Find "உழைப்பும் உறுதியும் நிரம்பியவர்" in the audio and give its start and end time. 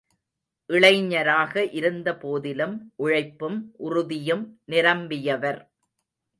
2.95-5.61